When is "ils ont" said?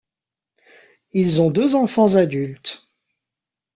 1.13-1.51